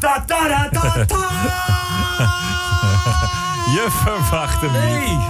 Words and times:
Ta 0.00 0.24
ta 0.26 0.46
ta 0.46 0.68
ta 0.72 1.04
ta. 1.06 1.16
Je 3.68 3.86
verwacht 3.90 4.60
hem 4.60 5.00
niet. 5.00 5.20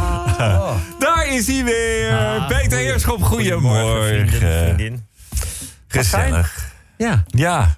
Daar 1.05 1.27
is 1.29 1.47
hij 1.47 1.65
weer. 1.65 2.45
Peter 2.49 2.79
Heerschop, 2.79 3.23
goedemorgen. 3.23 4.29
Vriendin. 4.29 5.07
Gezellig. 5.89 6.73
Ja. 6.97 7.25
Ja. 7.27 7.78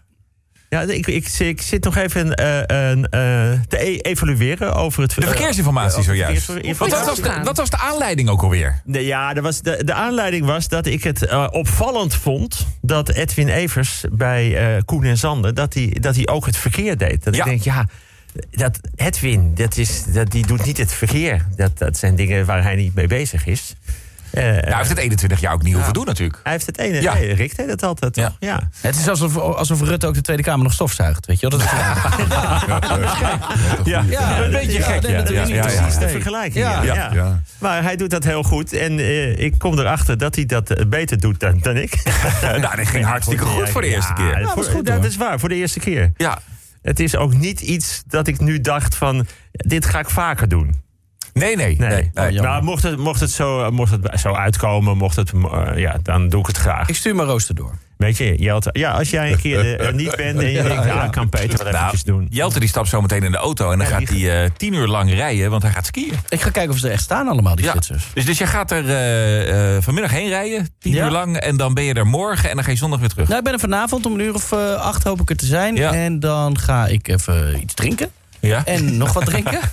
Ja, 0.71 0.81
ik, 0.81 1.07
ik, 1.07 1.29
ik 1.39 1.63
zit 1.63 1.85
nog 1.85 1.97
even 1.97 2.35
eh, 2.35 2.91
een, 2.91 3.05
eh, 3.09 3.53
te 3.69 3.85
e- 3.87 3.97
evalueren 3.97 4.75
over 4.75 5.03
het... 5.03 5.15
De 5.15 5.27
verkeersinformatie 5.27 6.03
zojuist. 6.03 6.47
Wat 6.79 7.05
was, 7.05 7.21
de, 7.21 7.41
wat 7.45 7.57
was 7.57 7.71
de 7.71 7.79
aanleiding 7.79 8.29
ook 8.29 8.43
alweer? 8.43 8.81
Nee, 8.85 9.07
ja, 9.07 9.35
er 9.35 9.43
was 9.43 9.61
de, 9.63 9.85
de 9.85 9.95
aanleiding 9.95 10.47
was 10.47 10.69
dat 10.69 10.87
ik 10.87 11.05
het 11.05 11.27
eh, 11.27 11.47
opvallend 11.51 12.15
vond... 12.15 12.67
dat 12.81 13.09
Edwin 13.09 13.49
Evers 13.49 14.05
bij 14.13 14.57
eh, 14.77 14.83
Koen 14.85 15.05
en 15.05 15.19
Zander... 15.19 15.55
dat 15.55 15.75
hij 15.75 15.97
dat 16.01 16.17
hij 16.17 16.27
ook 16.29 16.47
het 16.47 16.57
verkeer 16.57 16.97
deed. 16.97 17.25
Dat 17.25 17.35
Ja. 17.37 17.45
ik 17.45 17.51
denk, 17.51 17.63
ja, 17.63 17.87
dat 18.51 18.79
Edwin, 18.97 19.55
dat 19.55 19.77
is, 19.77 20.05
dat, 20.05 20.31
die 20.31 20.47
doet 20.47 20.65
niet 20.65 20.79
het 20.79 20.93
verkeer. 20.93 21.47
Dat, 21.57 21.79
dat 21.79 21.97
zijn 21.97 22.15
dingen 22.17 22.47
waar 22.47 22.63
hij 22.63 22.75
niet 22.75 22.95
mee 22.95 23.07
bezig 23.07 23.47
is. 23.47 23.75
Eh, 24.33 24.45
Ja, 24.45 24.61
hij 24.61 24.77
heeft 24.77 24.89
het 24.89 24.99
21 24.99 25.41
jaar 25.41 25.53
ook 25.53 25.63
niet 25.63 25.75
hoeven 25.75 25.93
doen 25.93 26.05
natuurlijk. 26.07 26.41
hij 26.43 26.53
heeft 26.53 26.67
het 26.67 26.79
ene. 26.79 27.01
Ja. 27.03 27.15
Nee, 27.15 27.33
Rick 27.35 27.57
deed 27.57 27.69
dat 27.69 27.83
altijd, 27.83 28.17
Ja. 28.17 28.27
toch? 28.29 28.37
Ja. 28.41 28.69
Het 28.81 28.97
is 28.97 29.09
alsof, 29.09 29.37
alsof 29.37 29.81
Rutte 29.81 30.07
ook 30.07 30.15
de 30.15 30.21
Tweede 30.21 30.43
Kamer 30.43 30.63
nog 30.65 30.73
stofzuigt. 30.73 31.27
Weet 31.27 31.41
je 31.41 31.49
wel? 31.49 31.59
Dat 31.59 31.69
is 31.69 31.75
Ja, 33.85 34.05
Ja, 34.09 34.43
een 34.45 34.51
beetje 34.51 34.79
ja, 34.79 34.85
gek. 34.85 35.03
Ja, 35.03 35.11
natuurlijk 35.11 35.29
ja, 35.29 35.43
niet. 35.45 35.49
ja, 35.65 35.71
ja. 35.71 35.81
Precies 35.83 35.99
de 35.99 36.09
vergelijking. 36.09 36.65
Ja. 36.65 36.83
Ja. 36.83 36.95
Ja. 36.95 37.11
Ja. 37.13 37.43
Maar 37.59 37.83
hij 37.83 37.97
doet 37.97 38.11
dat 38.11 38.25
heel 38.25 38.43
goed. 38.43 38.73
En 38.73 38.99
eh, 38.99 39.39
ik 39.39 39.59
kom 39.59 39.79
erachter 39.79 40.19
dat 40.19 40.35
hij 40.35 40.47
dat 40.47 40.71
eh, 40.71 40.87
beter 40.87 41.19
doet 41.21 41.41
dan, 41.41 41.59
dan 41.63 41.77
ik. 41.77 42.03
Nou, 42.43 42.61
dat 42.77 42.89
ging 42.89 43.05
hartstikke 43.05 43.45
goed 43.45 43.69
voor 43.71 43.81
de 43.81 43.89
eerste 43.89 44.13
keer. 44.13 44.39
Dat 44.43 44.57
is 44.59 44.67
goed, 44.67 44.87
dat 44.87 45.05
is 45.05 45.17
waar, 45.17 45.41
voor 45.41 45.49
de 45.49 45.55
eerste 45.55 45.81
keer. 45.81 46.13
Ja. 46.17 46.39
Het 46.83 47.01
is 47.01 47.17
ook 47.17 47.35
niet 47.35 47.61
iets 47.61 48.03
dat 48.07 48.27
ik 48.27 48.41
nu 48.41 48.61
dacht 48.61 48.95
van... 48.97 49.27
dit 49.53 49.85
ga 49.87 49.99
ik 49.99 50.11
vaker 50.11 50.49
doen. 50.49 50.75
Nee, 51.33 51.57
nee. 51.57 51.77
Nee. 51.79 51.89
nee, 51.89 52.11
nee. 52.15 52.33
jammer. 52.33 52.43
nou, 52.53 52.63
mocht 52.63 52.83
het, 52.83 52.97
mocht, 52.99 53.21
het 53.21 53.31
zo, 53.31 53.71
mocht 53.71 53.91
het 53.91 54.21
zo 54.21 54.33
uitkomen, 54.35 54.97
mocht 54.97 55.17
het, 55.17 55.33
eh, 55.53 55.71
ja, 55.79 55.97
dan 56.03 56.29
doe 56.29 56.41
ik 56.41 56.47
het 56.47 56.57
graag. 56.57 56.89
Ik 56.89 56.97
stuur 56.97 57.15
mijn 57.15 57.29
rooster 57.29 57.55
door. 57.55 57.73
Weet 57.97 58.17
je, 58.17 58.37
Jelte, 58.37 58.71
ja, 58.73 58.91
als 58.93 59.11
jij 59.11 59.33
een 59.33 59.39
keer 59.39 59.59
eh, 59.81 59.87
er 59.87 59.95
niet 59.95 60.17
bent 60.17 60.39
en 60.41 60.51
je 60.51 60.63
denkt... 60.69 60.85
ja, 60.85 61.09
kan 61.09 61.29
Peter 61.29 61.49
wat 61.51 61.59
Nou, 61.67 61.75
eventjes 61.77 62.03
doen. 62.03 62.27
Jelte 62.31 62.61
die 62.61 62.69
stapt 62.69 62.89
zo 62.89 63.01
meteen 63.01 63.23
in 63.23 63.31
de 63.31 63.37
auto 63.37 63.71
en 63.71 63.79
dan 63.79 63.87
Ja, 63.87 63.93
gaat 63.99 64.07
die- 64.09 64.29
hij 64.29 64.45
eh, 64.45 64.51
tien 64.57 64.73
uur 64.75 64.87
lang 64.87 65.11
rijden, 65.13 65.51
want 65.51 65.63
hij 65.63 65.73
gaat 65.73 65.87
skiën. 65.87 66.15
Ik 66.29 66.41
ga 66.41 66.51
kijken 66.51 66.73
of 66.73 66.79
ze 66.79 66.87
er 66.87 66.93
echt 66.93 67.03
staan 67.03 67.29
allemaal, 67.29 67.55
die 67.57 67.65
Ja. 67.65 67.71
Zwitsers. 67.71 68.07
Dus, 68.15 68.25
dus 68.25 68.39
jij 68.39 68.47
gaat 68.47 68.71
er 68.71 68.89
eh, 68.89 69.77
eh, 69.77 69.83
vanmiddag 69.83 70.13
heen 70.13 70.29
rijden, 70.29 70.69
tien 70.79 70.93
Ja. 70.95 71.05
uur 71.05 71.11
lang, 71.11 71.37
en 71.37 71.57
dan 71.57 71.75
ben 71.75 71.85
je 71.85 71.95
er 71.95 72.07
morgen 72.07 72.49
en 72.51 72.55
dan 72.55 72.65
ga 72.65 72.71
je 72.71 72.77
zondag 72.77 73.01
weer 73.01 73.09
terug. 73.09 73.27
Nou, 73.27 73.39
ik 73.39 73.45
ben 73.45 73.53
er 73.53 73.61
vanavond 73.61 74.07
om 74.07 74.13
een 74.13 74.21
uur 74.21 74.35
of 74.35 74.53
eh, 74.53 74.75
acht 74.75 75.05
hoop 75.05 75.21
ik 75.21 75.31
er 75.31 75.37
te 75.37 75.47
zijn. 75.47 75.75
Ja. 75.77 75.93
En 75.93 76.21
dan 76.21 76.59
ga 76.59 76.87
ik 76.87 77.09
even 77.09 77.61
iets 77.61 77.75
drinken. 77.75 78.11
Ja? 78.41 78.65
En 78.65 78.97
nog 78.97 79.13
wat 79.13 79.27
drinken. 79.27 79.61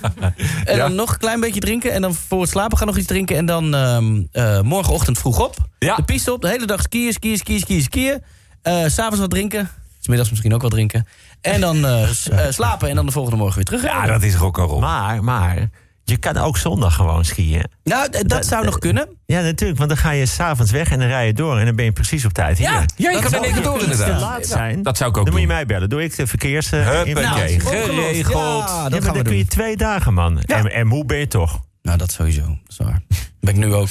En 0.64 0.76
Ja. 0.76 0.76
dan 0.76 0.94
nog 0.94 1.12
een 1.12 1.18
klein 1.18 1.40
beetje 1.40 1.60
drinken. 1.60 1.92
En 1.92 2.02
dan 2.02 2.14
voor 2.14 2.40
het 2.40 2.50
slapen 2.50 2.78
gaan 2.78 2.86
nog 2.86 2.96
iets 2.96 3.06
drinken. 3.06 3.36
En 3.36 3.46
dan 3.46 3.74
ehm, 3.74 4.22
eh, 4.32 4.60
morgenochtend 4.60 5.18
vroeg 5.18 5.40
op. 5.44 5.56
Ja. 5.78 5.96
De 5.96 6.02
piste 6.02 6.32
op. 6.32 6.40
De 6.42 6.48
hele 6.48 6.66
dag 6.66 6.82
skiën, 6.82 7.12
skiën, 7.12 7.36
skiën, 7.38 7.60
skiën, 7.60 7.82
skiën. 7.82 8.22
Eh, 8.62 8.84
S 8.86 8.94
S'avonds 8.94 9.18
wat 9.20 9.30
drinken. 9.30 9.68
Smiddags 10.00 10.30
misschien 10.30 10.54
ook 10.54 10.62
wat 10.62 10.70
drinken. 10.70 11.06
En 11.40 11.60
dan 11.60 11.84
eh, 11.86 12.02
eh, 12.30 12.52
slapen 12.52 12.88
en 12.88 12.94
dan 12.94 13.06
de 13.06 13.12
volgende 13.12 13.36
morgen 13.38 13.56
weer 13.56 13.64
terug. 13.64 13.82
Ja, 13.82 14.06
dat 14.06 14.22
is 14.22 14.34
rock'n'roll. 14.34 14.80
Maar, 14.80 15.24
maar, 15.24 15.70
je 16.08 16.16
kan 16.16 16.36
ook 16.36 16.56
zondag 16.56 16.94
gewoon 16.94 17.24
skiën. 17.24 17.64
Nou, 17.84 18.24
dat 18.26 18.46
zou 18.46 18.64
nog 18.64 18.78
kunnen. 18.78 19.08
Ja, 19.26 19.40
natuurlijk, 19.40 19.78
want 19.78 19.90
dan 19.90 19.98
ga 19.98 20.10
je 20.10 20.26
s'avonds 20.26 20.70
weg 20.70 20.90
en 20.90 20.98
dan 20.98 21.08
rij 21.08 21.26
je 21.26 21.32
door... 21.32 21.58
en 21.58 21.64
dan 21.66 21.76
ben 21.76 21.84
je 21.84 21.92
precies 21.92 22.24
op 22.24 22.32
tijd 22.32 22.58
hier. 22.58 22.70
Ja, 22.70 22.84
ja 22.96 23.10
je 23.10 23.20
Dat 23.20 23.32
in 23.32 23.42
één 23.44 23.52
keer 23.52 23.62
door 23.62 23.82
inderdaad. 23.82 24.20
laat 24.20 24.46
zijn, 24.46 24.82
Dat 24.82 24.96
zou 24.96 25.10
ik 25.10 25.16
ook 25.16 25.24
dan 25.24 25.32
moet 25.32 25.42
je 25.42 25.48
doen. 25.48 25.56
mij 25.56 25.66
bellen. 25.66 25.88
Doe 25.88 26.02
ik 26.02 26.16
de 26.16 26.26
verkeers... 26.26 26.72
eh, 26.72 26.86
Huppakee. 26.88 27.58
Nou, 27.58 27.60
geregeld. 27.60 28.68
Ja, 28.68 28.74
Ja, 28.76 28.82
dat 28.82 28.90
maar 28.90 28.90
gaan 28.90 28.90
we 29.00 29.00
dan 29.14 29.22
kun 29.22 29.32
je 29.36 29.38
doen. 29.38 29.46
twee 29.48 29.76
dagen, 29.76 30.14
man. 30.14 30.40
En, 30.40 30.72
en 30.72 30.86
moe 30.86 31.04
ben 31.04 31.18
je 31.18 31.28
toch? 31.28 31.60
Nou, 31.82 31.98
dat 31.98 32.10
sowieso. 32.12 32.40
Dat 32.46 32.58
is 32.68 32.76
waar. 32.76 33.00
Ben 33.40 33.54
ik 33.54 33.60
nu 33.60 33.74
ook. 33.74 33.88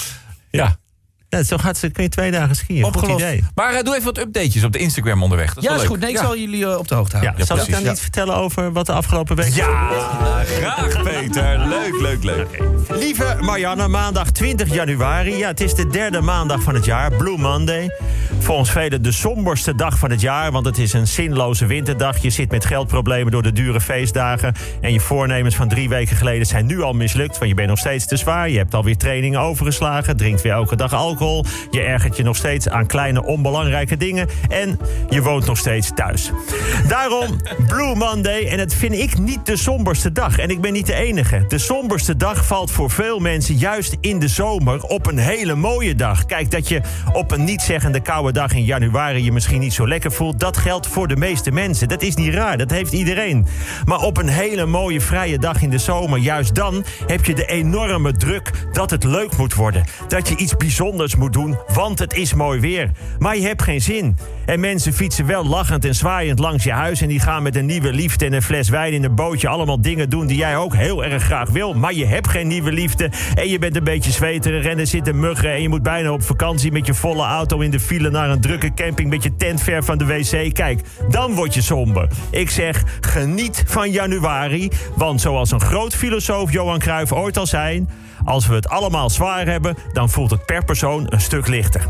Ja. 0.50 0.78
Ja, 1.38 1.44
zo 1.44 1.58
gaat 1.58 1.78
ze, 1.78 1.90
kun 1.90 2.04
je 2.04 2.10
twee 2.10 2.32
dagen 2.32 2.56
skiën. 2.56 2.84
Goed 2.84 2.96
Opgelost. 2.96 3.24
idee. 3.24 3.44
Maar 3.56 3.74
eh, 3.74 3.84
doe 3.84 3.94
even 3.94 4.06
wat 4.06 4.18
updatejes 4.18 4.64
op 4.64 4.72
de 4.72 4.78
Instagram 4.80 5.24
onderweg. 5.24 5.48
Dat 5.54 5.58
is 5.58 5.64
Ja, 5.64 5.70
wel 5.70 5.76
is 5.76 5.82
leuk. 5.82 5.92
goed. 5.92 6.00
Nee, 6.00 6.10
ik 6.10 6.16
Ja. 6.18 6.24
zal 6.24 6.38
jullie 6.38 6.66
eh, 6.66 6.78
op 6.78 6.88
de 6.88 6.96
hoogte 6.96 7.16
Ja, 7.18 7.22
houden. 7.24 7.46
zal 7.46 7.58
ik 7.58 7.72
dan 7.72 7.92
iets 7.92 8.02
vertellen 8.02 8.36
over 8.36 8.72
wat 8.72 8.86
de 8.86 8.92
afgelopen 8.92 9.36
week... 9.36 9.54
Ja, 9.54 9.90
graag 10.46 11.04
Peter. 11.04 11.68
Leuk, 11.68 12.02
leuk, 12.02 12.24
leuk. 12.24 12.48
Lieve 12.90 13.38
Marianne, 13.40 13.88
maandag 13.88 14.30
20 14.32 14.74
januari. 14.74 15.38
Ja, 15.38 15.48
het 15.48 15.62
is 15.62 15.74
de 15.74 15.88
derde 15.88 16.22
maandag 16.22 16.62
van 16.62 16.74
het 16.76 16.86
jaar, 16.86 17.12
Blue 17.14 17.38
Monday. 17.38 17.90
Volgens 18.40 18.72
velen 18.72 19.02
de 19.02 19.12
somberste 19.12 19.76
dag 19.76 19.98
van 19.98 20.12
het 20.12 20.22
jaar, 20.22 20.52
want 20.52 20.66
het 20.66 20.78
is 20.78 20.94
een 20.94 21.08
zinloze 21.08 21.66
winterdag. 21.66 22.18
Je 22.18 22.30
zit 22.30 22.52
met 22.52 22.66
geldproblemen 22.66 23.32
door 23.32 23.44
de 23.44 23.52
dure 23.52 23.82
feestdagen. 23.82 24.54
En 24.82 24.94
je 24.94 25.00
voornemens 25.00 25.56
van 25.56 25.68
drie 25.68 25.90
weken 25.90 26.16
geleden 26.16 26.46
zijn 26.46 26.66
nu 26.66 26.82
al 26.82 26.94
mislukt. 26.94 27.38
Want 27.38 27.50
je 27.50 27.56
bent 27.56 27.70
nog 27.70 27.78
steeds 27.78 28.06
te 28.06 28.18
zwaar. 28.18 28.50
Je 28.50 28.58
hebt 28.58 28.74
alweer 28.74 28.98
trainingen 28.98 29.40
overgeslagen. 29.40 30.18
Drinkt 30.18 30.42
weer 30.42 30.52
elke 30.52 30.76
dag 30.76 30.94
alcohol. 30.94 31.46
Je 31.72 31.82
ergert 31.82 32.18
je 32.18 32.24
nog 32.24 32.36
steeds 32.36 32.70
aan 32.70 32.86
kleine 32.86 33.24
onbelangrijke 33.24 33.98
dingen. 33.98 34.28
En 34.50 34.80
je 35.10 35.22
woont 35.22 35.46
nog 35.46 35.58
steeds 35.58 35.92
thuis. 35.96 36.32
Daarom 36.88 37.40
Blue 37.68 37.96
Monday. 37.96 38.48
En 38.48 38.60
het 38.60 38.74
vind 38.74 38.94
ik 38.94 39.18
niet 39.18 39.46
de 39.46 39.58
somberste 39.58 40.12
dag. 40.12 40.38
En 40.38 40.50
ik 40.50 40.62
ben 40.62 40.74
niet 40.74 40.86
de 40.86 40.96
enige. 40.96 41.46
De 41.48 41.58
somberste 41.58 42.18
dag 42.18 42.46
valt 42.46 42.72
voor 42.72 42.90
veel 42.90 43.20
mensen 43.20 43.56
juist 43.56 43.98
in 44.02 44.20
de 44.20 44.28
zomer 44.28 44.84
op 44.84 45.08
een 45.08 45.18
hele 45.18 45.56
mooie 45.56 45.96
dag. 45.96 46.26
Kijk, 46.26 46.52
dat 46.52 46.68
je 46.68 46.82
op 47.14 47.32
een 47.32 47.44
niet-zeggende 47.44 48.00
koude 48.00 48.32
dag 48.38 48.54
in 48.54 48.64
januari 48.64 49.24
je 49.24 49.32
misschien 49.32 49.60
niet 49.60 49.74
zo 49.74 49.88
lekker 49.88 50.12
voelt... 50.12 50.40
dat 50.40 50.58
geldt 50.58 50.88
voor 50.88 51.08
de 51.08 51.16
meeste 51.16 51.52
mensen. 51.52 51.88
Dat 51.88 52.02
is 52.02 52.16
niet 52.16 52.34
raar, 52.34 52.58
dat 52.58 52.72
heeft 52.72 52.94
iedereen. 52.94 53.46
Maar 53.86 54.00
op 54.00 54.18
een 54.18 54.28
hele 54.28 54.66
mooie 54.66 55.02
vrije 55.02 55.40
dag 55.40 55.62
in 55.62 55.70
de 55.70 55.78
zomer, 55.78 56.20
juist 56.20 56.56
dan... 56.56 56.86
heb 57.08 57.26
je 57.26 57.36
de 57.36 57.46
enorme 57.46 58.12
druk 58.12 58.52
dat 58.72 58.90
het 58.90 59.04
leuk 59.04 59.38
moet 59.38 59.54
worden. 59.54 59.86
Dat 60.08 60.28
je 60.28 60.36
iets 60.36 60.58
bijzonders 60.58 61.16
moet 61.16 61.34
doen, 61.34 61.58
want 61.74 62.00
het 62.00 62.14
is 62.14 62.34
mooi 62.34 62.60
weer. 62.60 62.92
Maar 63.20 63.38
je 63.38 63.48
hebt 63.48 63.62
geen 63.62 63.82
zin. 63.82 64.18
En 64.48 64.60
mensen 64.60 64.94
fietsen 64.94 65.26
wel 65.26 65.46
lachend 65.46 65.86
en 65.86 65.96
zwaaiend 65.96 66.40
langs 66.40 66.64
je 66.64 66.72
huis... 66.72 67.02
en 67.02 67.08
die 67.08 67.20
gaan 67.20 67.44
met 67.44 67.56
een 67.56 67.66
nieuwe 67.66 67.94
liefde 67.94 68.26
en 68.26 68.34
een 68.34 68.42
fles 68.42 68.70
wijn 68.70 68.94
in 68.94 69.04
een 69.04 69.16
bootje... 69.16 69.48
allemaal 69.48 69.82
dingen 69.82 70.10
doen 70.10 70.28
die 70.28 70.38
jij 70.38 70.58
ook 70.58 70.76
heel 70.76 71.06
erg 71.06 71.24
graag 71.24 71.50
wil. 71.50 71.74
Maar 71.74 71.94
je 71.94 72.06
hebt 72.06 72.28
geen 72.28 72.48
nieuwe 72.48 72.72
liefde 72.72 73.12
en 73.36 73.50
je 73.50 73.60
bent 73.60 73.76
een 73.76 73.84
beetje 73.84 74.12
zweterig... 74.12 74.66
en 74.66 74.80
er 74.80 74.88
zitten 74.88 75.20
muggen 75.20 75.52
en 75.52 75.62
je 75.62 75.70
moet 75.70 75.84
bijna 75.84 76.12
op 76.12 76.24
vakantie... 76.24 76.72
met 76.72 76.86
je 76.86 76.94
volle 76.94 77.24
auto 77.24 77.60
in 77.60 77.72
de 77.72 77.80
file 77.80 78.10
naar 78.10 78.30
een 78.30 78.42
drukke 78.42 78.74
camping... 78.74 79.10
met 79.10 79.24
je 79.24 79.36
tent 79.36 79.62
ver 79.62 79.84
van 79.84 79.98
de 79.98 80.06
wc. 80.06 80.54
Kijk, 80.54 80.82
dan 81.10 81.34
word 81.34 81.54
je 81.54 81.62
somber. 81.62 82.10
Ik 82.32 82.50
zeg, 82.50 82.84
geniet 83.02 83.64
van 83.66 83.92
januari. 83.92 84.70
Want 84.96 85.22
zoals 85.22 85.52
een 85.52 85.62
groot 85.62 85.96
filosoof 85.96 86.52
Johan 86.52 86.80
Cruijff 86.80 87.12
ooit 87.12 87.38
al 87.38 87.48
zei... 87.48 87.86
Als 88.24 88.48
we 88.48 88.56
het 88.56 88.70
allemaal 88.70 89.10
zwaar 89.10 89.46
hebben, 89.46 89.76
dan 89.94 90.10
voelt 90.10 90.32
het 90.32 90.46
per 90.46 90.66
persoon 90.66 91.06
een 91.10 91.22
stuk 91.22 91.48
lichter. 91.48 91.82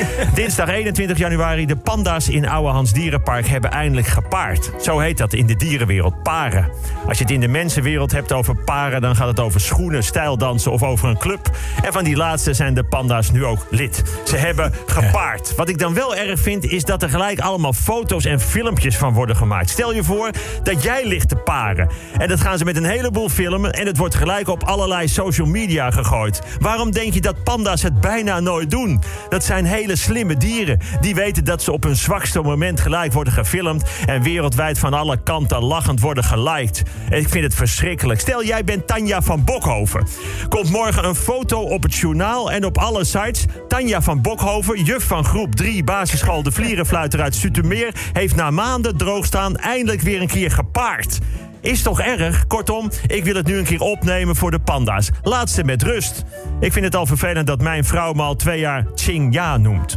Dinsdag 0.34 0.68
21 0.68 1.18
januari, 1.18 1.66
de 1.66 1.76
panda's 1.76 2.28
in 2.28 2.48
Ouwehands 2.48 2.92
Dierenpark 2.92 3.46
hebben 3.46 3.70
eindelijk 3.70 4.06
gepaard. 4.06 4.70
Zo 4.80 4.98
heet 4.98 5.18
dat 5.18 5.32
in 5.32 5.46
de 5.46 5.56
dierenwereld, 5.56 6.22
paren. 6.22 6.70
Als 7.06 7.18
je 7.18 7.24
het 7.24 7.32
in 7.32 7.40
de 7.40 7.48
mensenwereld 7.48 8.12
hebt 8.12 8.32
over 8.32 8.56
paren, 8.56 9.00
dan 9.00 9.16
gaat 9.16 9.28
het 9.28 9.40
over 9.40 9.60
schoenen, 9.60 10.04
stijldansen 10.04 10.72
of 10.72 10.82
over 10.82 11.08
een 11.08 11.18
club. 11.18 11.50
En 11.82 11.92
van 11.92 12.04
die 12.04 12.16
laatste 12.16 12.54
zijn 12.54 12.74
de 12.74 12.84
panda's 12.84 13.30
nu 13.30 13.44
ook 13.44 13.66
lid. 13.70 14.02
Ze 14.24 14.36
hebben 14.36 14.72
gepaard. 14.86 15.54
Wat 15.54 15.68
ik 15.68 15.78
dan 15.78 15.94
wel 15.94 16.16
erg 16.16 16.40
vind, 16.40 16.64
is 16.64 16.84
dat 16.84 17.02
er 17.02 17.08
gelijk 17.08 17.40
allemaal 17.40 17.72
foto's 17.72 18.24
en 18.24 18.40
filmpjes 18.40 18.96
van 18.96 19.12
worden 19.12 19.36
gemaakt. 19.36 19.70
Stel 19.70 19.94
je 19.94 20.04
voor 20.04 20.30
dat 20.62 20.82
jij 20.82 21.06
ligt 21.06 21.28
te 21.28 21.36
paren. 21.36 21.90
En 22.18 22.28
dat 22.28 22.40
gaan 22.40 22.58
ze 22.58 22.64
met 22.64 22.76
een 22.76 22.84
heleboel 22.84 23.28
filmen 23.28 23.72
en 23.72 23.86
het 23.86 23.96
wordt 23.96 24.14
gelijk 24.14 24.48
op 24.48 24.62
allerlei 24.62 25.08
social 25.08 25.46
media 25.46 25.90
gegooid. 25.90 26.40
Waarom 26.58 26.90
denk 26.90 27.14
je 27.14 27.20
dat 27.20 27.42
panda's 27.42 27.82
het 27.82 28.00
bijna 28.00 28.40
nooit 28.40 28.70
doen? 28.70 29.02
Dat 29.28 29.44
zijn 29.44 29.64
hele 29.64 29.81
slimme 29.90 30.36
dieren. 30.36 30.78
Die 31.00 31.14
weten 31.14 31.44
dat 31.44 31.62
ze 31.62 31.72
op 31.72 31.82
hun 31.82 31.96
zwakste 31.96 32.40
moment 32.40 32.80
gelijk 32.80 33.12
worden 33.12 33.32
gefilmd... 33.32 33.84
en 34.06 34.22
wereldwijd 34.22 34.78
van 34.78 34.94
alle 34.94 35.22
kanten 35.22 35.62
lachend 35.62 36.00
worden 36.00 36.24
geliked. 36.24 36.82
Ik 37.10 37.28
vind 37.28 37.44
het 37.44 37.54
verschrikkelijk. 37.54 38.20
Stel, 38.20 38.44
jij 38.44 38.64
bent 38.64 38.86
Tanja 38.86 39.22
van 39.22 39.44
Bokhoven. 39.44 40.06
Komt 40.48 40.70
morgen 40.70 41.04
een 41.04 41.14
foto 41.14 41.60
op 41.60 41.82
het 41.82 41.94
journaal 41.94 42.50
en 42.52 42.64
op 42.64 42.78
alle 42.78 43.04
sites. 43.04 43.44
Tanja 43.68 44.02
van 44.02 44.22
Bokhoven, 44.22 44.82
juf 44.82 45.06
van 45.06 45.24
groep 45.24 45.54
3 45.54 45.84
basisschool 45.84 46.42
De 46.42 46.52
Vlierenfluiter 46.52 47.20
uit 47.20 47.34
Sutermeer... 47.34 47.94
heeft 48.12 48.36
na 48.36 48.50
maanden 48.50 48.96
droogstaan 48.96 49.56
eindelijk 49.56 50.00
weer 50.00 50.20
een 50.20 50.26
keer 50.26 50.50
gepaard. 50.50 51.18
Is 51.62 51.82
toch 51.82 52.00
erg? 52.00 52.46
Kortom, 52.46 52.90
ik 53.06 53.24
wil 53.24 53.34
het 53.34 53.46
nu 53.46 53.58
een 53.58 53.64
keer 53.64 53.80
opnemen 53.80 54.36
voor 54.36 54.50
de 54.50 54.58
panda's. 54.58 55.10
Laat 55.22 55.50
ze 55.50 55.64
met 55.64 55.82
rust. 55.82 56.24
Ik 56.60 56.72
vind 56.72 56.84
het 56.84 56.96
al 56.96 57.06
vervelend 57.06 57.46
dat 57.46 57.62
mijn 57.62 57.84
vrouw 57.84 58.12
me 58.12 58.22
al 58.22 58.36
twee 58.36 58.60
jaar 58.60 58.86
Ching-ya 58.94 59.56
noemt. 59.56 59.96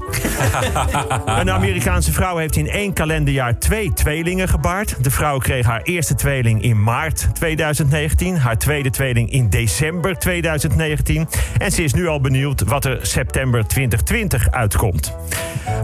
een 1.26 1.52
Amerikaanse 1.52 2.12
vrouw 2.12 2.38
heeft 2.38 2.56
in 2.56 2.70
één 2.70 2.94
kalenderjaar 2.94 3.60
twee 3.60 3.94
tweelingen 3.94 4.48
gebaard. 4.48 5.04
De 5.04 5.12
vrouw 5.12 5.38
kreeg 5.38 5.66
haar 5.66 5.82
eerste 5.82 6.16
tweeling 6.16 6.62
in 6.62 6.84
maart 6.84 7.28
2019, 7.34 8.38
haar 8.38 8.58
tweede 8.58 8.90
tweeling 8.90 9.32
in 9.32 9.50
december 9.50 10.18
2019. 10.18 11.28
En 11.58 11.72
ze 11.72 11.84
is 11.84 11.94
nu 11.94 12.08
al 12.08 12.22
benieuwd 12.22 12.62
wat 12.62 12.86
er 12.86 13.00
september 13.02 13.68
2020 13.68 14.52
uitkomt. 14.52 15.16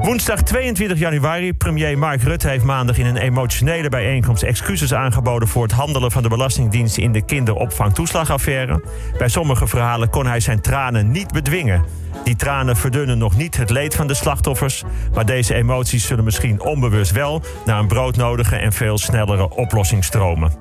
Woensdag 0.01 0.41
22 0.41 0.99
januari, 0.99 1.53
premier 1.53 1.97
Mark 1.97 2.21
Rutte 2.21 2.47
heeft 2.47 2.63
maandag 2.63 2.97
in 2.97 3.05
een 3.05 3.17
emotionele 3.17 3.89
bijeenkomst 3.89 4.43
excuses 4.43 4.93
aangeboden 4.93 5.47
voor 5.47 5.63
het 5.63 5.71
handelen 5.71 6.11
van 6.11 6.23
de 6.23 6.29
Belastingdienst 6.29 6.97
in 6.97 7.11
de 7.11 7.25
kinderopvangtoeslagaffaire. 7.25 8.83
Bij 9.17 9.27
sommige 9.27 9.67
verhalen 9.67 10.09
kon 10.09 10.25
hij 10.25 10.39
zijn 10.39 10.61
tranen 10.61 11.11
niet 11.11 11.31
bedwingen. 11.31 12.00
Die 12.23 12.35
tranen 12.35 12.77
verdunnen 12.77 13.17
nog 13.17 13.37
niet 13.37 13.57
het 13.57 13.69
leed 13.69 13.95
van 13.95 14.07
de 14.07 14.13
slachtoffers, 14.13 14.83
maar 15.13 15.25
deze 15.25 15.53
emoties 15.53 16.05
zullen 16.05 16.23
misschien 16.23 16.61
onbewust 16.61 17.11
wel 17.11 17.41
naar 17.65 17.79
een 17.79 17.87
broodnodige 17.87 18.55
en 18.55 18.73
veel 18.73 18.97
snellere 18.97 19.49
oplossing 19.49 20.03
stromen. 20.03 20.53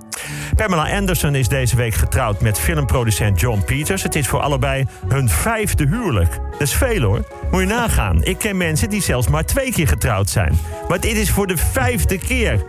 Pamela 0.57 0.97
Anderson 0.97 1.35
is 1.35 1.49
deze 1.49 1.77
week 1.77 1.95
getrouwd 1.95 2.41
met 2.41 2.59
filmproducent 2.59 3.41
John 3.41 3.63
Peters. 3.65 4.03
Het 4.03 4.15
is 4.15 4.27
voor 4.27 4.41
allebei 4.41 4.87
hun 5.09 5.29
vijfde 5.29 5.87
huwelijk. 5.87 6.41
Dat 6.51 6.61
is 6.61 6.75
veel 6.75 7.03
hoor. 7.03 7.25
Moet 7.51 7.61
je 7.61 7.67
nagaan. 7.67 8.25
Ik 8.25 8.39
ken 8.39 8.57
mensen 8.57 8.89
die 8.89 9.03
zelfs 9.03 9.29
maar 9.29 9.45
twee 9.45 9.73
keer 9.73 9.89
getrouwd 9.89 10.31
zijn. 10.31 10.59
Maar 10.89 11.01
dit 11.01 11.17
is 11.17 11.31
voor 11.31 11.47
de 11.47 11.57
vijfde 11.57 12.19
keer. 12.19 12.65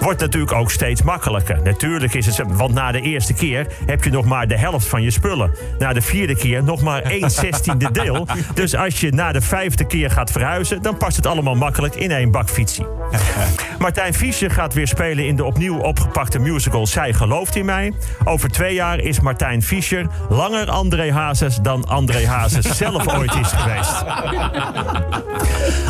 Wordt 0.00 0.20
natuurlijk 0.20 0.52
ook 0.52 0.70
steeds 0.70 1.02
makkelijker. 1.02 1.62
Natuurlijk 1.62 2.14
is 2.14 2.26
het, 2.26 2.42
want 2.46 2.74
na 2.74 2.92
de 2.92 3.00
eerste 3.00 3.34
keer 3.34 3.66
heb 3.86 4.04
je 4.04 4.10
nog 4.10 4.24
maar 4.24 4.48
de 4.48 4.58
helft 4.58 4.86
van 4.86 5.02
je 5.02 5.10
spullen. 5.10 5.54
Na 5.78 5.92
de 5.92 6.00
vierde 6.00 6.36
keer 6.36 6.64
nog 6.64 6.82
maar 6.82 7.02
1 7.02 7.30
zestiende 7.40 7.90
deel. 7.90 8.26
Dus 8.54 8.74
als 8.74 9.00
je 9.00 9.12
na 9.12 9.32
de 9.32 9.40
vijfde 9.40 9.86
keer 9.86 10.10
gaat 10.10 10.30
verhuizen, 10.30 10.82
dan 10.82 10.96
past 10.96 11.16
het 11.16 11.26
allemaal 11.26 11.54
makkelijk 11.54 11.94
in 11.94 12.10
één 12.10 12.30
bakfietsie. 12.30 12.97
Martijn 13.78 14.14
Fischer 14.14 14.50
gaat 14.50 14.74
weer 14.74 14.88
spelen 14.88 15.26
in 15.26 15.36
de 15.36 15.44
opnieuw 15.44 15.78
opgepakte 15.78 16.38
musical 16.38 16.86
Zij 16.86 17.12
gelooft 17.12 17.56
in 17.56 17.64
mij. 17.64 17.92
Over 18.24 18.48
twee 18.48 18.74
jaar 18.74 18.98
is 18.98 19.20
Martijn 19.20 19.62
Fischer 19.62 20.06
langer 20.28 20.70
André 20.70 21.12
Hazes 21.12 21.56
dan 21.56 21.86
André 21.86 22.26
Hazes 22.26 22.76
zelf 22.76 23.08
ooit 23.08 23.34
is 23.34 23.52
geweest. 23.52 24.04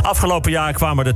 Afgelopen 0.02 0.50
jaar 0.50 0.72
kwamen 0.72 1.06
er 1.06 1.14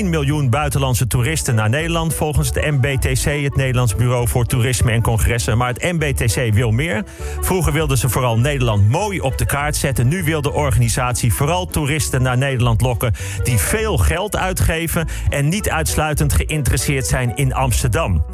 20,1 0.00 0.04
miljoen 0.04 0.50
buitenlandse 0.50 1.06
toeristen 1.06 1.54
naar 1.54 1.68
Nederland 1.68 2.14
volgens 2.14 2.48
het 2.48 2.70
MBTC, 2.70 3.42
het 3.42 3.56
Nederlands 3.56 3.94
Bureau 3.94 4.28
voor 4.28 4.46
Toerisme 4.46 4.92
en 4.92 5.02
Congressen. 5.02 5.58
Maar 5.58 5.68
het 5.68 5.82
MBTC 5.82 6.54
wil 6.54 6.70
meer. 6.70 7.04
Vroeger 7.40 7.72
wilden 7.72 7.98
ze 7.98 8.08
vooral 8.08 8.38
Nederland 8.38 8.88
mooi 8.88 9.20
op 9.20 9.38
de 9.38 9.46
kaart 9.46 9.76
zetten. 9.76 10.08
Nu 10.08 10.24
wil 10.24 10.42
de 10.42 10.52
organisatie 10.52 11.32
vooral 11.32 11.66
toeristen 11.66 12.22
naar 12.22 12.38
Nederland 12.38 12.80
lokken 12.80 13.12
die 13.42 13.58
veel 13.58 13.98
geld 13.98 14.36
uitgeven 14.36 15.06
en 15.28 15.48
niet 15.48 15.70
uitsluitend 15.70 16.32
geïnteresseerd 16.32 17.06
zijn 17.06 17.36
in 17.36 17.54
Amsterdam. 17.54 18.24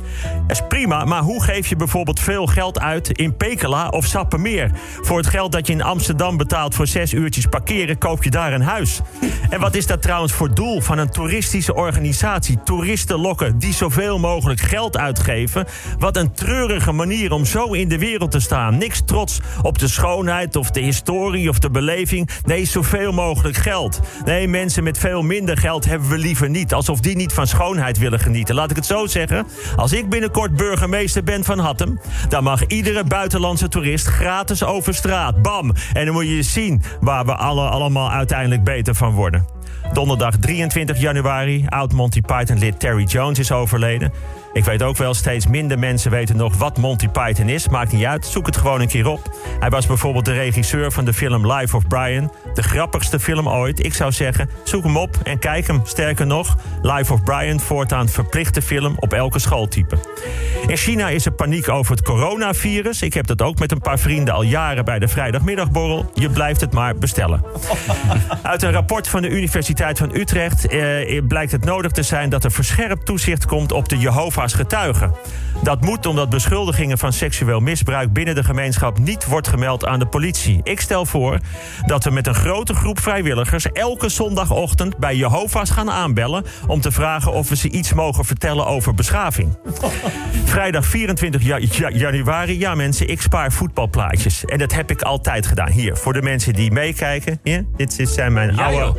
Dat 0.46 0.61
is 0.61 0.67
prima, 0.69 1.05
maar 1.05 1.23
hoe 1.23 1.43
geef 1.43 1.67
je 1.67 1.76
bijvoorbeeld 1.76 2.20
veel 2.20 2.46
geld 2.46 2.81
uit 2.81 3.11
in 3.11 3.37
Pekela 3.37 3.88
of 3.88 4.05
Sappemeer? 4.05 4.70
Voor 5.00 5.17
het 5.17 5.26
geld 5.26 5.52
dat 5.52 5.67
je 5.67 5.73
in 5.73 5.82
Amsterdam 5.82 6.37
betaalt 6.37 6.75
voor 6.75 6.87
zes 6.87 7.12
uurtjes 7.12 7.46
parkeren, 7.46 7.99
koop 7.99 8.25
je 8.25 8.31
daar 8.31 8.52
een 8.52 8.62
huis. 8.62 9.00
En 9.50 9.61
wat 9.61 9.75
is 9.75 9.87
dat 9.87 10.02
trouwens 10.02 10.32
voor 10.32 10.55
doel 10.55 10.81
van 10.81 10.99
een 10.99 11.11
toeristische 11.11 11.75
organisatie? 11.75 12.62
Toeristen 12.64 13.19
lokken 13.19 13.58
die 13.58 13.75
zoveel 13.75 14.19
mogelijk 14.19 14.61
geld 14.61 14.96
uitgeven. 14.96 15.67
Wat 15.99 16.17
een 16.17 16.32
treurige 16.32 16.93
manier 16.93 17.32
om 17.32 17.44
zo 17.44 17.73
in 17.73 17.88
de 17.88 17.99
wereld 17.99 18.31
te 18.31 18.40
staan. 18.40 18.78
Niks 18.78 19.02
trots 19.05 19.40
op 19.62 19.78
de 19.78 19.88
schoonheid 19.88 20.56
of 20.56 20.70
de 20.70 20.81
historie 20.81 21.49
of 21.49 21.58
de 21.58 21.70
beleving. 21.70 22.31
Nee, 22.44 22.64
zoveel 22.64 23.12
mogelijk 23.12 23.56
geld. 23.56 24.00
Nee, 24.25 24.49
mensen 24.49 24.85
met 24.85 24.99
veel 24.99 25.23
minder 25.23 25.56
geld 25.56 25.85
hebben 25.85 26.08
we 26.08 26.19
liever 26.19 26.50
niet. 26.50 26.71
Alsof 26.72 27.00
die 27.00 27.16
niet 27.16 27.32
van 27.32 27.46
schoonheid 27.46 27.98
willen 27.98 28.20
genieten. 28.20 28.54
Laat 28.54 28.70
ik 28.70 28.76
het 28.76 28.86
zo 28.86 29.06
zeggen. 29.06 29.46
Als 29.76 29.92
ik 29.92 30.08
binnenkort 30.08 30.56
burgemeester 30.56 31.22
ben 31.22 31.44
van 31.44 31.58
Hattem... 31.58 32.00
dan 32.28 32.42
mag 32.42 32.66
iedere 32.66 33.04
buitenlandse 33.04 33.69
toerist 33.69 34.06
gratis 34.06 34.64
over 34.64 34.94
straat. 34.94 35.42
Bam! 35.42 35.72
En 35.92 36.04
dan 36.04 36.14
moet 36.14 36.28
je 36.28 36.42
zien 36.42 36.82
waar 37.00 37.24
we 37.24 37.34
alle, 37.34 37.69
allemaal 37.69 38.10
uiteindelijk 38.10 38.64
beter 38.64 38.94
van 38.94 39.12
worden. 39.12 39.46
Donderdag 39.92 40.36
23 40.36 40.98
januari, 40.98 41.64
oud 41.68 41.92
Monty 41.92 42.20
Python-lid 42.20 42.80
Terry 42.80 43.04
Jones 43.04 43.38
is 43.38 43.52
overleden. 43.52 44.12
Ik 44.52 44.64
weet 44.64 44.82
ook 44.82 44.96
wel, 44.96 45.14
steeds 45.14 45.46
minder 45.46 45.78
mensen 45.78 46.10
weten 46.10 46.36
nog 46.36 46.56
wat 46.56 46.78
Monty 46.78 47.08
Python 47.08 47.48
is. 47.48 47.68
Maakt 47.68 47.92
niet 47.92 48.04
uit, 48.04 48.26
zoek 48.26 48.46
het 48.46 48.56
gewoon 48.56 48.80
een 48.80 48.88
keer 48.88 49.06
op. 49.06 49.36
Hij 49.60 49.70
was 49.70 49.86
bijvoorbeeld 49.86 50.24
de 50.24 50.32
regisseur 50.32 50.92
van 50.92 51.04
de 51.04 51.12
film 51.12 51.52
Life 51.52 51.76
of 51.76 51.86
Brian. 51.86 52.32
De 52.54 52.62
grappigste 52.62 53.20
film 53.20 53.48
ooit. 53.48 53.84
Ik 53.84 53.94
zou 53.94 54.12
zeggen, 54.12 54.48
zoek 54.64 54.84
hem 54.84 54.96
op 54.96 55.16
en 55.22 55.38
kijk 55.38 55.66
hem. 55.66 55.80
Sterker 55.84 56.26
nog, 56.26 56.56
Life 56.82 57.12
of 57.12 57.22
Brian 57.22 57.60
voortaan 57.60 58.08
verplichte 58.08 58.62
film 58.62 58.94
op 58.98 59.12
elke 59.12 59.38
schooltype. 59.38 59.98
In 60.66 60.76
China 60.76 61.08
is 61.08 61.26
er 61.26 61.32
paniek 61.32 61.68
over 61.68 61.96
het 61.96 62.04
coronavirus. 62.04 63.02
Ik 63.02 63.14
heb 63.14 63.26
dat 63.26 63.42
ook 63.42 63.58
met 63.58 63.72
een 63.72 63.80
paar 63.80 63.98
vrienden 63.98 64.34
al 64.34 64.42
jaren 64.42 64.84
bij 64.84 64.98
de 64.98 65.08
vrijdagmiddagborrel. 65.08 66.10
Je 66.14 66.30
blijft 66.30 66.60
het 66.60 66.72
maar 66.72 66.96
bestellen. 66.96 67.44
Uit 68.42 68.62
een 68.62 68.72
rapport 68.72 69.08
van 69.08 69.22
de 69.22 69.28
Universiteit 69.28 69.80
van 69.82 70.14
Utrecht 70.14 70.67
eh, 70.67 71.23
blijkt 71.29 71.52
het 71.52 71.64
nodig 71.64 71.93
te 71.93 72.02
zijn 72.02 72.31
dat 72.31 72.44
er 72.44 72.52
verscherpt 72.52 73.06
toezicht 73.06 73.46
komt 73.46 73.73
op 73.73 73.88
de 73.88 73.99
Jehovah's 73.99 74.52
getuigen. 74.52 75.14
Dat 75.62 75.81
moet 75.81 76.06
omdat 76.06 76.31
beschuldigingen 76.31 76.99
van 76.99 77.12
seksueel 77.12 77.61
misbruik 77.61 78.12
binnen 78.12 78.34
de 78.34 78.44
gemeenschap 78.44 78.99
niet 78.99 79.26
wordt 79.26 79.49
gemeld 79.49 79.87
aan 79.87 79.99
de 79.99 80.06
politie. 80.06 80.61
Ik 80.62 80.81
stel 80.81 81.06
voor 81.06 81.38
dat 81.87 82.05
we 82.05 82.11
met 82.11 82.26
een 82.26 82.34
grote 82.34 82.75
groep 82.75 83.00
vrijwilligers 83.00 83.73
elke 83.73 84.08
zondagochtend 84.08 84.96
bij 84.99 85.17
Jehovah's 85.17 85.70
gaan 85.70 85.90
aanbellen 85.90 86.44
om 86.67 86.81
te 86.81 86.90
vragen 86.93 87.32
of 87.32 87.49
we 87.49 87.56
ze 87.56 87.70
iets 87.70 87.93
mogen 87.93 88.25
vertellen 88.25 88.67
over 88.67 88.94
beschaving. 88.94 89.58
Vrijdag 90.44 90.87
24 90.87 91.43
ja- 91.43 91.58
ja- 91.61 91.90
januari, 91.90 92.58
ja 92.58 92.75
mensen, 92.75 93.08
ik 93.08 93.23
spaar 93.23 93.52
voetbalplaatjes. 93.52 94.44
En 94.44 94.58
dat 94.58 94.73
heb 94.73 94.90
ik 94.90 95.02
altijd 95.02 95.46
gedaan. 95.46 95.70
Hier, 95.70 95.96
voor 95.96 96.12
de 96.12 96.23
mensen 96.23 96.52
die 96.52 96.73
meekijken. 96.73 97.40
Ja, 97.43 97.62
dit 97.76 98.00
zijn 98.02 98.32
mijn 98.32 98.55
Ja, 98.55 98.64
oude, 98.64 98.78
joh. 98.78 98.96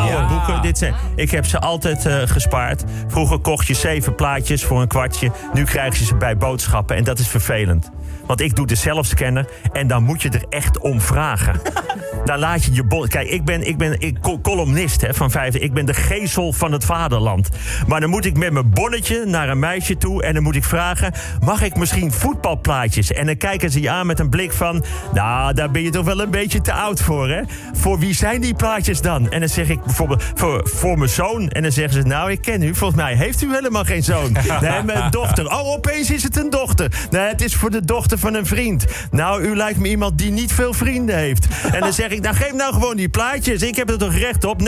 Oude, 0.00 0.26
boeken. 0.26 0.62
Dit 0.62 0.78
zijn, 0.78 0.94
ik 1.16 1.30
heb 1.30 1.46
ze 1.46 1.58
altijd 1.58 2.06
eh, 2.06 2.22
gespaard. 2.24 2.84
Vroeger 3.06 3.38
kocht 3.38 3.66
je 3.66 3.74
zeven 3.74 4.14
plaatjes 4.14 4.64
voor 4.64 4.80
een 4.80 4.88
kwartje. 4.88 5.30
Nu 5.52 5.64
krijg 5.64 5.98
je 5.98 6.04
ze 6.04 6.14
bij 6.14 6.36
boodschappen 6.36 6.96
en 6.96 7.04
dat 7.04 7.18
is 7.18 7.28
vervelend. 7.28 7.90
Want 8.26 8.40
ik 8.40 8.56
doe 8.56 8.66
de 8.66 8.74
zelfscanner 8.74 9.48
en 9.72 9.86
dan 9.86 10.02
moet 10.02 10.22
je 10.22 10.28
er 10.28 10.44
echt 10.48 10.78
om 10.78 11.00
vragen. 11.00 11.60
Dan 12.24 12.38
laat 12.38 12.64
je 12.64 12.74
je 12.74 12.84
bon. 12.84 13.08
Kijk, 13.08 13.28
ik 13.28 13.44
ben, 13.44 13.66
ik 13.66 13.76
ben 13.78 14.00
ik, 14.00 14.20
col- 14.20 14.40
columnist 14.40 15.00
hè, 15.00 15.14
van 15.14 15.30
vijf. 15.30 15.54
Ik 15.54 15.72
ben 15.72 15.86
de 15.86 15.94
geesel 15.94 16.52
van 16.52 16.72
het 16.72 16.84
vaderland. 16.84 17.48
Maar 17.86 18.00
dan 18.00 18.10
moet 18.10 18.24
ik 18.24 18.36
met 18.36 18.52
mijn 18.52 18.70
bonnetje 18.70 19.24
naar 19.24 19.48
een 19.48 19.58
meisje 19.58 19.96
toe 19.96 20.22
en 20.22 20.34
dan 20.34 20.42
moet 20.42 20.56
ik 20.56 20.64
vragen: 20.64 21.12
mag 21.40 21.62
ik 21.62 21.76
misschien 21.76 22.12
voetbalplaatjes? 22.12 23.12
En 23.12 23.26
dan 23.26 23.36
kijken 23.36 23.70
ze 23.70 23.80
je 23.80 23.90
aan 23.90 24.06
met 24.06 24.18
een 24.18 24.28
blik 24.30 24.52
van: 24.52 24.84
nou, 25.12 25.54
daar 25.54 25.70
ben 25.70 25.82
je 25.82 25.90
toch 25.90 26.04
wel 26.04 26.20
een 26.20 26.30
beetje 26.30 26.60
te 26.60 26.72
oud 26.72 27.00
voor, 27.02 27.28
hè? 27.28 27.40
Voor 27.72 27.98
wie 27.98 28.14
zijn 28.14 28.40
die 28.40 28.54
plaatjes 28.54 29.00
dan? 29.00 29.30
En 29.30 29.40
dan 29.40 29.48
zeg 29.48 29.68
ik 29.68 29.84
bijvoorbeeld 29.84 30.24
voor, 30.34 30.68
voor 30.68 30.98
mijn 30.98 31.10
zoon. 31.10 31.48
En 31.48 31.62
dan 31.62 31.72
zeggen 31.72 32.02
ze: 32.02 32.08
nou, 32.08 32.30
ik 32.30 32.40
ken 32.40 32.62
u. 32.62 32.74
Volgens 32.74 33.00
mij 33.02 33.14
heeft 33.14 33.42
u 33.42 33.54
helemaal 33.54 33.84
geen 33.84 34.02
zoon. 34.02 34.36
Nee, 34.60 34.82
mijn 34.82 35.10
dochter. 35.10 35.46
Oh, 35.46 35.72
opeens 35.72 36.10
is 36.10 36.22
het 36.22 36.36
een 36.36 36.50
dochter. 36.50 36.92
Nee, 37.10 37.22
het 37.22 37.42
is 37.42 37.54
voor 37.54 37.70
de 37.70 37.84
dochter 37.84 38.18
van 38.18 38.34
een 38.34 38.46
vriend. 38.46 38.84
Nou, 39.10 39.42
u 39.42 39.56
lijkt 39.56 39.78
me 39.78 39.88
iemand 39.88 40.18
die 40.18 40.30
niet 40.30 40.52
veel 40.52 40.72
vrienden 40.72 41.16
heeft. 41.16 41.46
En 41.72 41.80
dan 41.80 41.92
zeg 42.10 42.18
ik, 42.18 42.24
nou 42.24 42.36
geef 42.36 42.52
nou 42.52 42.72
gewoon 42.72 42.96
die 42.96 43.08
plaatjes. 43.08 43.62
Ik 43.62 43.76
heb 43.76 43.90
er 43.90 43.98
toch 43.98 44.14
recht 44.14 44.44
op. 44.44 44.60
29,15 44.62 44.66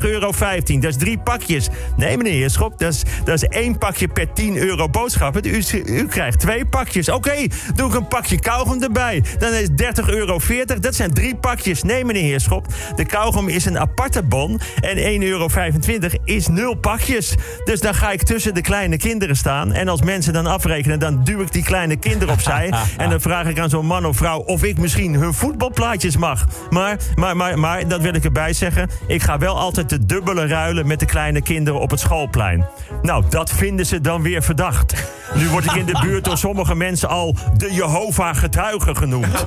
euro. 0.00 0.32
Dat 0.80 0.84
is 0.84 0.96
drie 0.96 1.18
pakjes. 1.18 1.68
Nee, 1.96 2.16
meneer 2.16 2.32
Heerschop, 2.32 2.78
dat 2.78 2.92
is, 2.92 3.02
dat 3.24 3.34
is 3.34 3.42
één 3.42 3.78
pakje 3.78 4.08
per 4.08 4.32
10 4.32 4.56
euro 4.56 4.88
boodschappen. 4.88 5.46
U, 5.46 5.62
u 5.86 6.06
krijgt 6.06 6.40
twee 6.40 6.64
pakjes. 6.64 7.08
Oké, 7.08 7.46
doe 7.74 7.88
ik 7.88 7.94
een 7.94 8.08
pakje 8.08 8.40
kauwgom 8.40 8.82
erbij. 8.82 9.24
Dan 9.38 9.52
is 9.52 9.68
30,40 9.68 9.76
euro. 10.06 10.40
Dat 10.80 10.94
zijn 10.94 11.14
drie 11.14 11.36
pakjes. 11.36 11.82
Nee, 11.82 12.04
meneer 12.04 12.22
Heerschop, 12.22 12.66
de 12.96 13.04
kauwgom 13.04 13.48
is 13.48 13.64
een 13.64 13.78
aparte 13.78 14.22
bon. 14.22 14.60
En 14.80 15.20
1,25 15.20 15.24
euro 15.24 15.48
is 16.24 16.48
nul 16.48 16.74
pakjes. 16.74 17.34
Dus 17.64 17.80
dan 17.80 17.94
ga 17.94 18.10
ik 18.10 18.22
tussen 18.22 18.54
de 18.54 18.60
kleine 18.60 18.96
kinderen 18.96 19.36
staan. 19.36 19.72
En 19.72 19.88
als 19.88 20.02
mensen 20.02 20.32
dan 20.32 20.46
afrekenen, 20.46 20.98
dan 20.98 21.24
duw 21.24 21.40
ik 21.40 21.52
die 21.52 21.62
kleine 21.62 21.96
kinderen 21.96 22.34
opzij. 22.34 22.72
en 22.96 23.10
dan 23.10 23.20
vraag 23.20 23.46
ik 23.46 23.58
aan 23.58 23.70
zo'n 23.70 23.86
man 23.86 24.06
of 24.06 24.16
vrouw 24.16 24.38
of 24.38 24.64
ik 24.64 24.78
misschien 24.78 25.14
hun 25.14 25.34
voetbalplaatjes 25.34 26.16
mag. 26.16 26.46
Maar 26.78 26.96
Maar, 27.14 27.36
maar, 27.36 27.58
maar, 27.58 27.88
dat 27.88 28.00
wil 28.00 28.14
ik 28.14 28.24
erbij 28.24 28.52
zeggen. 28.52 28.90
Ik 29.06 29.22
ga 29.22 29.38
wel 29.38 29.58
altijd 29.58 29.88
de 29.88 30.06
dubbele 30.06 30.46
ruilen 30.46 30.86
met 30.86 31.00
de 31.00 31.06
kleine 31.06 31.42
kinderen 31.42 31.80
op 31.80 31.90
het 31.90 32.00
schoolplein. 32.00 32.66
Nou, 33.02 33.24
dat 33.28 33.50
vinden 33.50 33.86
ze 33.86 34.00
dan 34.00 34.22
weer 34.22 34.42
verdacht. 34.42 34.94
Nu 35.34 35.48
word 35.48 35.64
ik 35.64 35.72
in 35.72 35.86
de 35.86 35.98
buurt 36.00 36.24
door 36.24 36.38
sommige 36.38 36.74
mensen 36.74 37.08
al 37.08 37.36
de 37.56 37.72
Jehovah-getuige 37.72 38.94
genoemd. 38.94 39.44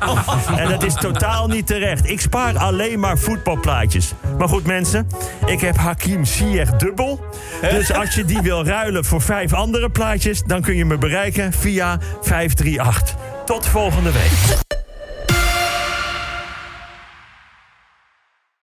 En 0.58 0.70
dat 0.70 0.84
is 0.84 0.94
totaal 0.94 1.48
niet 1.48 1.68
terecht. 1.68 2.10
Ik 2.10 2.22
spaar 2.22 2.58
alleen 2.58 3.00
maar 3.00 3.18
voetbalplaatjes. 3.18 4.14
Maar 4.38 4.48
goed, 4.48 4.66
mensen, 4.66 5.08
ik 5.46 5.62
heb 5.62 5.78
Hakim 5.78 6.26
Ziyech 6.26 6.70
dubbel. 6.70 7.26
Dus 7.62 7.94
als 7.94 8.16
je 8.16 8.26
die 8.26 8.42
wil 8.42 8.66
ruilen 8.66 9.06
voor 9.06 9.22
vijf 9.22 9.54
andere 9.54 9.90
plaatjes... 9.90 10.44
dan 10.44 10.62
kun 10.62 10.76
je 10.76 10.86
me 10.86 10.98
bereiken 10.98 11.54
via 11.54 12.00
538. 12.22 13.16
Tot 13.46 13.68
volgende 13.68 14.12
week. 14.12 14.71